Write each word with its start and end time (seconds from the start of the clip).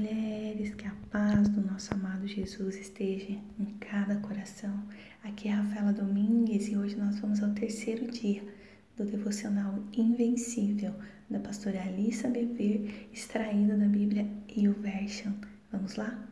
mulheres, 0.00 0.74
que 0.76 0.86
a 0.86 0.94
paz 1.10 1.46
do 1.50 1.60
nosso 1.60 1.92
amado 1.92 2.26
Jesus 2.26 2.74
esteja 2.74 3.32
em 3.58 3.66
cada 3.78 4.16
coração. 4.16 4.72
Aqui 5.22 5.48
é 5.48 5.50
Rafaela 5.50 5.92
Domingues 5.92 6.68
e 6.68 6.76
hoje 6.76 6.96
nós 6.96 7.18
vamos 7.18 7.42
ao 7.42 7.50
terceiro 7.50 8.10
dia 8.10 8.42
do 8.96 9.04
devocional 9.04 9.78
Invencível 9.92 10.94
da 11.28 11.38
pastora 11.38 11.82
Alissa 11.82 12.28
Bever, 12.28 13.08
extraído 13.12 13.76
da 13.76 13.84
Bíblia 13.84 14.26
YouVersion. 14.56 15.32
Vamos 15.70 15.96
lá? 15.96 16.26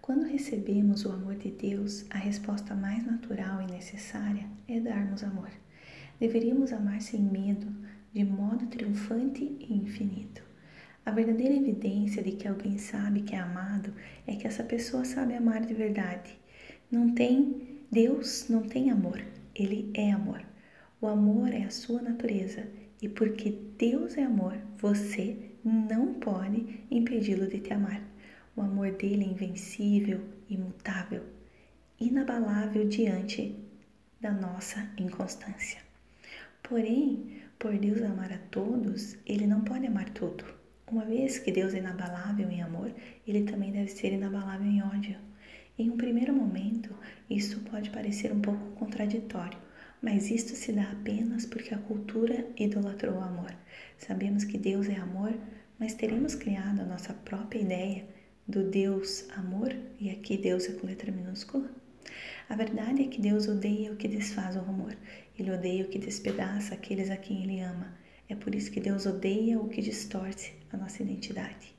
Quando 0.00 0.30
recebemos 0.30 1.04
o 1.04 1.10
amor 1.10 1.34
de 1.34 1.50
Deus, 1.50 2.04
a 2.10 2.18
resposta 2.18 2.76
mais 2.76 3.04
natural 3.04 3.60
e 3.60 3.72
necessária 3.72 4.46
é 4.68 4.78
darmos 4.78 5.24
amor. 5.24 5.50
Deveríamos 6.20 6.72
amar 6.72 7.00
sem 7.00 7.20
medo, 7.20 7.66
de 8.14 8.22
modo 8.22 8.68
triunfante 8.68 9.56
e 9.58 9.74
infinito. 9.74 10.49
A 11.10 11.12
verdadeira 11.12 11.56
evidência 11.56 12.22
de 12.22 12.30
que 12.30 12.46
alguém 12.46 12.78
sabe 12.78 13.22
que 13.22 13.34
é 13.34 13.38
amado 13.40 13.92
é 14.28 14.36
que 14.36 14.46
essa 14.46 14.62
pessoa 14.62 15.04
sabe 15.04 15.34
amar 15.34 15.66
de 15.66 15.74
verdade. 15.74 16.38
Não 16.88 17.12
tem 17.12 17.80
Deus 17.90 18.48
não 18.48 18.62
tem 18.62 18.92
amor, 18.92 19.20
ele 19.52 19.90
é 19.92 20.12
amor. 20.12 20.40
O 21.00 21.08
amor 21.08 21.52
é 21.52 21.64
a 21.64 21.70
sua 21.70 22.00
natureza 22.00 22.64
e 23.02 23.08
porque 23.08 23.50
Deus 23.76 24.16
é 24.16 24.22
amor, 24.22 24.56
você 24.78 25.36
não 25.64 26.14
pode 26.14 26.84
impedi-lo 26.88 27.48
de 27.48 27.58
te 27.58 27.72
amar. 27.72 28.00
O 28.54 28.60
amor 28.60 28.92
dele 28.92 29.24
é 29.24 29.28
invencível, 29.30 30.20
imutável, 30.48 31.24
inabalável 31.98 32.86
diante 32.86 33.58
da 34.20 34.30
nossa 34.30 34.88
inconstância. 34.96 35.80
Porém, 36.62 37.42
por 37.58 37.76
Deus 37.76 38.00
amar 38.00 38.32
a 38.32 38.38
todos, 38.52 39.18
ele 39.26 39.44
não 39.44 39.62
pode 39.62 39.88
amar 39.88 40.08
tudo. 40.10 40.59
Uma 40.90 41.04
vez 41.04 41.38
que 41.38 41.52
Deus 41.52 41.72
é 41.72 41.78
inabalável 41.78 42.50
em 42.50 42.62
amor, 42.62 42.92
ele 43.24 43.44
também 43.44 43.70
deve 43.70 43.92
ser 43.92 44.12
inabalável 44.12 44.66
em 44.66 44.82
ódio. 44.82 45.16
Em 45.78 45.88
um 45.88 45.96
primeiro 45.96 46.34
momento, 46.34 46.92
isso 47.30 47.60
pode 47.60 47.90
parecer 47.90 48.32
um 48.32 48.40
pouco 48.40 48.72
contraditório, 48.72 49.56
mas 50.02 50.32
isto 50.32 50.56
se 50.56 50.72
dá 50.72 50.90
apenas 50.90 51.46
porque 51.46 51.72
a 51.72 51.78
cultura 51.78 52.44
idolatrou 52.56 53.14
o 53.14 53.22
amor. 53.22 53.54
Sabemos 53.98 54.42
que 54.42 54.58
Deus 54.58 54.88
é 54.88 54.96
amor, 54.96 55.32
mas 55.78 55.94
teremos 55.94 56.34
criado 56.34 56.80
a 56.80 56.84
nossa 56.84 57.14
própria 57.14 57.60
ideia 57.60 58.04
do 58.48 58.68
Deus 58.68 59.30
amor, 59.36 59.72
e 60.00 60.10
aqui 60.10 60.36
Deus 60.36 60.68
é 60.68 60.72
com 60.72 60.88
letra 60.88 61.12
minúscula. 61.12 61.70
A 62.48 62.56
verdade 62.56 63.04
é 63.04 63.06
que 63.06 63.20
Deus 63.20 63.46
odeia 63.46 63.92
o 63.92 63.96
que 63.96 64.08
desfaz 64.08 64.56
o 64.56 64.58
amor, 64.58 64.96
ele 65.38 65.52
odeia 65.52 65.84
o 65.84 65.88
que 65.88 66.00
despedaça 66.00 66.74
aqueles 66.74 67.10
a 67.10 67.16
quem 67.16 67.44
ele 67.44 67.60
ama. 67.60 67.96
É 68.28 68.34
por 68.34 68.56
isso 68.56 68.72
que 68.72 68.80
Deus 68.80 69.06
odeia 69.06 69.56
o 69.60 69.68
que 69.68 69.80
distorce 69.80 70.58
a 70.72 70.76
nossa 70.76 71.02
identidade. 71.02 71.74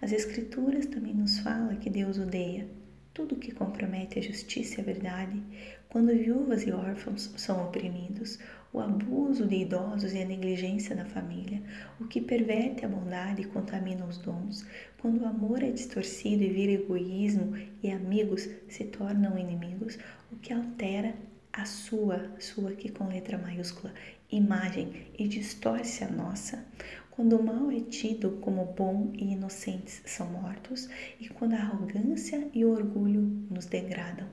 As 0.00 0.12
Escrituras 0.12 0.86
também 0.86 1.14
nos 1.14 1.38
falam 1.38 1.76
que 1.76 1.88
Deus 1.88 2.18
odeia 2.18 2.66
tudo 3.14 3.36
que 3.36 3.52
compromete 3.52 4.18
a 4.18 4.22
justiça 4.22 4.76
e 4.78 4.80
a 4.80 4.84
verdade, 4.84 5.42
quando 5.88 6.16
viúvas 6.16 6.66
e 6.66 6.72
órfãos 6.72 7.30
são 7.36 7.62
oprimidos, 7.66 8.38
o 8.72 8.80
abuso 8.80 9.46
de 9.46 9.56
idosos 9.56 10.14
e 10.14 10.22
a 10.22 10.24
negligência 10.24 10.96
da 10.96 11.04
família, 11.04 11.62
o 12.00 12.06
que 12.06 12.22
perverte 12.22 12.86
a 12.86 12.88
bondade 12.88 13.42
e 13.42 13.46
contamina 13.46 14.06
os 14.06 14.16
dons, 14.16 14.64
quando 14.98 15.20
o 15.20 15.26
amor 15.26 15.62
é 15.62 15.70
distorcido 15.70 16.42
e 16.42 16.48
vira 16.48 16.72
egoísmo 16.72 17.54
e 17.82 17.90
amigos 17.90 18.48
se 18.68 18.84
tornam 18.84 19.38
inimigos, 19.38 19.98
o 20.30 20.36
que 20.36 20.54
altera 20.54 21.14
a 21.52 21.66
sua, 21.66 22.30
sua 22.38 22.70
aqui 22.70 22.90
com 22.90 23.08
letra 23.08 23.36
maiúscula, 23.36 23.92
imagem 24.30 25.08
e 25.18 25.28
distorce 25.28 26.02
a 26.02 26.10
nossa, 26.10 26.64
quando 27.12 27.36
o 27.36 27.42
mal 27.42 27.70
é 27.70 27.80
tido 27.80 28.32
como 28.40 28.64
bom 28.64 29.12
e 29.14 29.32
inocentes 29.32 30.02
são 30.06 30.26
mortos, 30.30 30.88
e 31.20 31.28
quando 31.28 31.54
a 31.54 31.58
arrogância 31.58 32.48
e 32.54 32.64
o 32.64 32.72
orgulho 32.72 33.20
nos 33.50 33.66
degradam. 33.66 34.26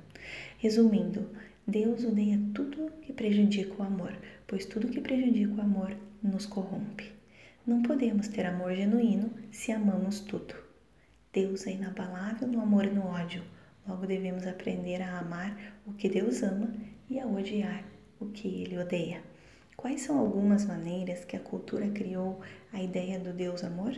Resumindo, 0.58 1.30
Deus 1.68 2.04
odeia 2.06 2.40
tudo 2.54 2.92
que 3.02 3.14
prejudica 3.14 3.74
o 3.78 3.86
amor, 3.86 4.14
pois 4.48 4.66
tudo 4.66 4.88
que 4.88 5.02
prejudica 5.02 5.54
o 5.56 5.62
amor 5.62 5.96
nos 6.24 6.46
corrompe. 6.46 7.12
Não 7.68 7.84
podemos 7.84 8.28
ter 8.30 8.46
amor 8.46 8.74
genuíno 8.74 9.30
se 9.52 9.72
amamos 9.72 10.22
tudo. 10.22 10.56
Deus 11.34 11.68
é 11.68 11.72
inabalável 11.72 12.48
no 12.48 12.62
amor 12.62 12.86
e 12.86 12.90
no 12.90 13.06
ódio. 13.06 13.44
Logo 13.88 14.08
devemos 14.08 14.48
aprender 14.48 15.02
a 15.02 15.20
amar 15.20 15.76
o 15.86 15.94
que 15.94 16.10
Deus 16.10 16.42
ama 16.44 16.74
e 17.10 17.20
a 17.20 17.28
odiar 17.28 17.84
o 18.20 18.28
que 18.28 18.48
ele 18.48 18.78
odeia. 18.78 19.22
Quais 19.80 20.02
são 20.02 20.20
algumas 20.20 20.66
maneiras 20.66 21.24
que 21.24 21.38
a 21.38 21.40
cultura 21.40 21.90
criou 21.90 22.42
a 22.74 22.84
ideia 22.84 23.18
do 23.18 23.32
Deus 23.32 23.64
amor? 23.64 23.98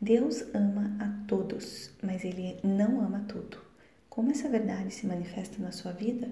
Deus 0.00 0.42
ama 0.54 0.96
a 0.98 1.26
todos, 1.28 1.90
mas 2.02 2.24
ele 2.24 2.58
não 2.64 3.02
ama 3.02 3.22
tudo. 3.28 3.58
Como 4.08 4.30
essa 4.30 4.48
verdade 4.48 4.90
se 4.94 5.06
manifesta 5.06 5.62
na 5.62 5.70
sua 5.70 5.92
vida? 5.92 6.30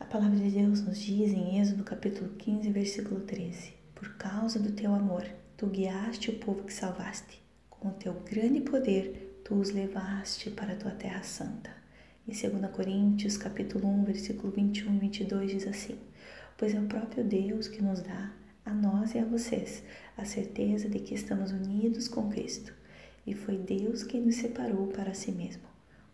A 0.00 0.06
palavra 0.06 0.38
de 0.38 0.52
Deus 0.52 0.80
nos 0.80 0.98
diz 0.98 1.34
em 1.34 1.60
Êxodo 1.60 1.84
capítulo 1.84 2.30
15, 2.30 2.70
versículo 2.70 3.20
13: 3.20 3.74
Por 3.94 4.14
causa 4.14 4.58
do 4.58 4.72
teu 4.72 4.94
amor, 4.94 5.26
tu 5.54 5.66
guiaste 5.66 6.30
o 6.30 6.38
povo 6.38 6.64
que 6.64 6.72
salvaste. 6.72 7.42
Com 7.68 7.88
o 7.88 7.92
teu 7.92 8.14
grande 8.24 8.62
poder, 8.62 9.42
tu 9.44 9.56
os 9.56 9.68
levaste 9.68 10.48
para 10.48 10.72
a 10.72 10.76
tua 10.76 10.92
terra 10.92 11.22
santa. 11.22 11.70
Em 12.26 12.32
2 12.32 12.72
Coríntios 12.72 13.36
capítulo 13.36 13.86
1, 13.86 14.04
versículo 14.04 14.50
21 14.50 14.94
e 14.96 14.98
22 14.98 15.50
diz 15.50 15.66
assim: 15.66 15.98
pois 16.56 16.74
é 16.74 16.80
o 16.80 16.86
próprio 16.86 17.24
Deus 17.24 17.68
que 17.68 17.82
nos 17.82 18.00
dá, 18.00 18.32
a 18.64 18.72
nós 18.72 19.14
e 19.14 19.18
a 19.18 19.24
vocês, 19.24 19.82
a 20.16 20.24
certeza 20.24 20.88
de 20.88 20.98
que 21.00 21.14
estamos 21.14 21.50
unidos 21.50 22.08
com 22.08 22.30
Cristo. 22.30 22.72
E 23.26 23.34
foi 23.34 23.58
Deus 23.58 24.02
quem 24.02 24.20
nos 24.20 24.36
separou 24.36 24.86
para 24.88 25.14
si 25.14 25.32
mesmo. 25.32 25.62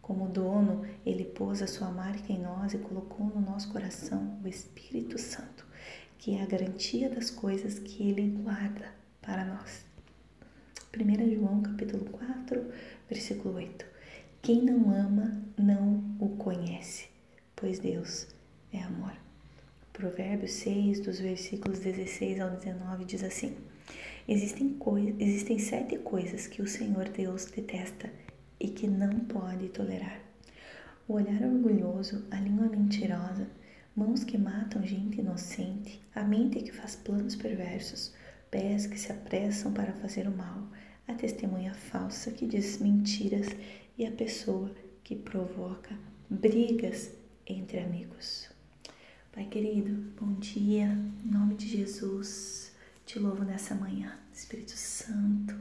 Como 0.01 0.29
dono, 0.29 0.85
ele 1.05 1.25
pôs 1.25 1.63
a 1.63 1.67
sua 1.67 1.91
marca 1.91 2.33
em 2.33 2.41
nós 2.41 2.75
e 2.75 2.79
colocou 2.79 3.27
no 3.27 3.41
nosso 3.41 3.71
coração 3.73 4.41
o 4.43 4.49
Espírito 4.49 5.19
Santo, 5.19 5.65
que 6.19 6.37
é 6.37 6.43
a 6.43 6.47
garantia 6.47 7.09
das 7.09 7.31
coisas 7.31 7.79
que 7.79 8.09
ele 8.09 8.29
guarda 8.43 8.93
para 9.23 9.45
nós. 9.45 9.85
1 10.93 11.35
João 11.35 11.63
capítulo 11.63 12.05
4, 12.07 12.67
versículo 13.09 13.55
8. 13.55 13.87
Quem 14.43 14.63
não 14.63 14.91
ama 14.91 15.41
não 15.57 16.03
o 16.19 16.31
conhece, 16.31 17.09
pois 17.55 17.79
Deus 17.79 18.27
é 18.73 18.83
amor. 18.83 19.30
Provérbios 19.93 20.53
6, 20.53 21.01
dos 21.01 21.21
versículos 21.21 21.81
16 21.81 22.41
ao 22.41 22.51
19, 22.51 23.05
diz 23.05 23.25
assim: 23.25 23.57
Existem, 24.27 24.79
existem 25.19 25.59
sete 25.59 25.99
coisas 25.99 26.47
que 26.47 26.63
o 26.63 26.67
Senhor 26.67 27.09
Deus 27.09 27.47
detesta 27.47 28.11
e 28.59 28.69
que 28.69 28.87
não 28.87 29.21
pode 29.21 29.69
tolerar: 29.69 30.21
o 31.09 31.15
olhar 31.15 31.43
orgulhoso, 31.43 32.25
a 32.31 32.37
língua 32.37 32.69
mentirosa, 32.69 33.49
mãos 33.97 34.23
que 34.23 34.39
matam 34.39 34.83
gente 34.85 35.21
inocente, 35.21 36.01
a 36.15 36.23
mente 36.23 36.61
que 36.61 36.73
faz 36.73 36.95
planos 36.97 37.35
perversos, 37.35 38.15
pés 38.51 38.87
que 38.87 38.99
se 38.99 39.11
apressam 39.11 39.73
para 39.73 39.93
fazer 39.95 40.29
o 40.29 40.37
mal, 40.37 40.69
a 41.09 41.15
testemunha 41.15 41.75
falsa 41.75 42.31
que 42.31 42.47
diz 42.47 42.79
mentiras 42.79 43.49
e 43.99 44.07
a 44.07 44.13
pessoa 44.13 44.73
que 45.03 45.17
provoca 45.17 45.99
brigas 46.29 47.11
entre 47.47 47.81
amigos. 47.81 48.60
Pai 49.41 49.49
querido, 49.49 50.13
bom 50.21 50.35
dia, 50.35 50.85
em 51.25 51.31
nome 51.31 51.55
de 51.55 51.67
Jesus, 51.67 52.73
te 53.07 53.19
louvo 53.19 53.43
nessa 53.43 53.75
manhã, 53.75 54.19
Espírito 54.35 54.73
Santo, 54.73 55.57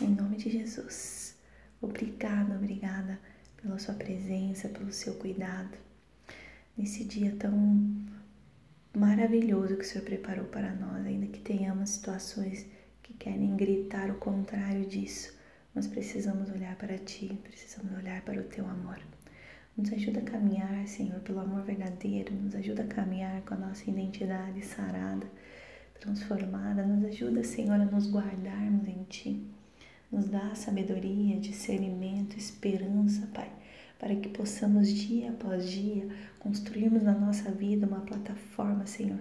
em 0.00 0.06
nome 0.06 0.36
de 0.36 0.48
Jesus. 0.48 1.34
Obrigada, 1.80 2.54
obrigada 2.54 3.18
pela 3.60 3.76
sua 3.80 3.94
presença, 3.94 4.68
pelo 4.68 4.92
seu 4.92 5.14
cuidado, 5.14 5.76
nesse 6.78 7.02
dia 7.02 7.34
tão 7.40 8.06
maravilhoso 8.96 9.76
que 9.76 9.82
o 9.82 9.84
Senhor 9.84 10.04
preparou 10.04 10.44
para 10.44 10.72
nós, 10.72 11.04
ainda 11.04 11.26
que 11.26 11.40
tenhamos 11.40 11.90
situações 11.90 12.64
que 13.02 13.14
querem 13.14 13.56
gritar 13.56 14.12
o 14.12 14.18
contrário 14.18 14.86
disso, 14.86 15.36
nós 15.74 15.88
precisamos 15.88 16.48
olhar 16.50 16.76
para 16.76 16.96
Ti, 16.98 17.36
precisamos 17.42 17.98
olhar 17.98 18.22
para 18.22 18.40
o 18.40 18.44
Teu 18.44 18.64
amor. 18.64 19.00
Nos 19.76 19.90
ajuda 19.90 20.20
a 20.20 20.22
caminhar, 20.22 20.86
Senhor, 20.86 21.18
pelo 21.20 21.40
amor 21.40 21.62
verdadeiro. 21.62 22.34
Nos 22.34 22.54
ajuda 22.54 22.82
a 22.82 22.86
caminhar 22.86 23.40
com 23.42 23.54
a 23.54 23.56
nossa 23.56 23.88
identidade 23.88 24.62
sarada, 24.62 25.26
transformada. 25.98 26.86
Nos 26.86 27.02
ajuda, 27.06 27.42
Senhor, 27.42 27.80
a 27.80 27.84
nos 27.86 28.10
guardarmos 28.10 28.86
em 28.86 29.02
Ti. 29.04 29.42
Nos 30.10 30.28
dá 30.28 30.54
sabedoria, 30.54 31.40
discernimento, 31.40 32.36
esperança, 32.36 33.26
Pai, 33.32 33.50
para 33.98 34.14
que 34.14 34.28
possamos 34.28 34.92
dia 34.92 35.30
após 35.30 35.70
dia 35.70 36.06
construirmos 36.38 37.02
na 37.02 37.14
nossa 37.14 37.50
vida 37.50 37.86
uma 37.86 38.02
plataforma, 38.02 38.86
Senhor, 38.86 39.20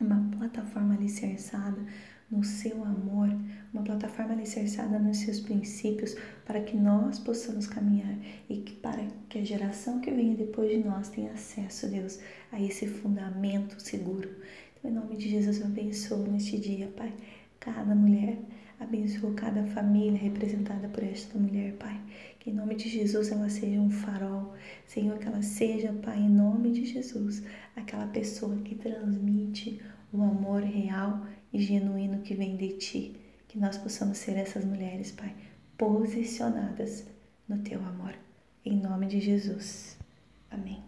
uma 0.00 0.30
plataforma 0.36 0.94
alicerçada 0.94 1.78
no 2.30 2.44
seu 2.44 2.84
amor, 2.84 3.28
uma 3.72 3.82
plataforma 3.82 4.32
alicerçada 4.32 4.98
nos 4.98 5.18
seus 5.18 5.40
princípios, 5.40 6.14
para 6.44 6.60
que 6.60 6.76
nós 6.76 7.18
possamos 7.18 7.66
caminhar 7.66 8.16
e 8.48 8.58
que 8.58 8.74
para 8.76 9.06
que 9.28 9.38
a 9.38 9.44
geração 9.44 10.00
que 10.00 10.10
venha 10.10 10.36
depois 10.36 10.70
de 10.70 10.86
nós 10.86 11.08
tenha 11.08 11.32
acesso, 11.32 11.88
Deus, 11.88 12.18
a 12.52 12.60
esse 12.60 12.86
fundamento 12.86 13.80
seguro. 13.80 14.28
Então, 14.78 14.90
em 14.90 14.94
nome 14.94 15.16
de 15.16 15.28
Jesus, 15.28 15.60
eu 15.60 15.66
abençoo 15.66 16.30
neste 16.30 16.58
dia, 16.58 16.88
Pai, 16.96 17.12
cada 17.58 17.94
mulher 17.94 18.38
Abençoa 18.80 19.34
cada 19.34 19.64
família 19.64 20.16
representada 20.16 20.88
por 20.88 21.02
esta 21.02 21.36
mulher, 21.36 21.72
Pai. 21.74 22.00
Em 22.48 22.54
nome 22.54 22.76
de 22.76 22.88
Jesus 22.88 23.30
ela 23.30 23.50
seja 23.50 23.78
um 23.78 23.90
farol. 23.90 24.54
Senhor, 24.86 25.18
que 25.18 25.28
ela 25.28 25.42
seja, 25.42 25.92
Pai, 25.92 26.16
em 26.16 26.30
nome 26.30 26.72
de 26.72 26.86
Jesus, 26.86 27.42
aquela 27.76 28.06
pessoa 28.06 28.56
que 28.56 28.74
transmite 28.74 29.82
o 30.10 30.22
amor 30.22 30.62
real 30.62 31.26
e 31.52 31.60
genuíno 31.60 32.22
que 32.22 32.34
vem 32.34 32.56
de 32.56 32.70
Ti. 32.78 33.20
Que 33.46 33.58
nós 33.58 33.76
possamos 33.76 34.16
ser 34.16 34.38
essas 34.38 34.64
mulheres, 34.64 35.12
Pai, 35.12 35.36
posicionadas 35.76 37.06
no 37.46 37.58
Teu 37.58 37.84
amor. 37.84 38.14
Em 38.64 38.78
nome 38.78 39.06
de 39.08 39.20
Jesus. 39.20 39.98
Amém. 40.50 40.82